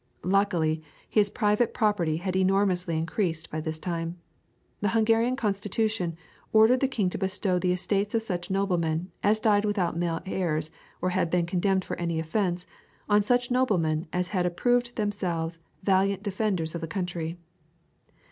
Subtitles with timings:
[0.23, 4.17] Luckily his private property had enormously increased by this time.
[4.79, 6.17] The Hungarian Constitution
[6.51, 10.71] ordered the king to bestow the estates of such noblemen, as died without male heirs
[11.03, 12.65] or had been condemned for any offence,
[13.09, 17.37] on such noblemen as had approved themselves valiant defenders of the country.